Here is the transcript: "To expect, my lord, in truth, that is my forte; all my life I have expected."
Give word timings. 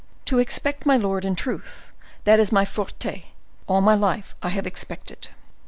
"To 0.25 0.39
expect, 0.39 0.83
my 0.83 0.97
lord, 0.97 1.23
in 1.25 1.35
truth, 1.35 1.91
that 2.23 2.39
is 2.39 2.51
my 2.51 2.65
forte; 2.65 3.25
all 3.67 3.81
my 3.81 3.93
life 3.93 4.33
I 4.41 4.49
have 4.49 4.65
expected." 4.65 5.27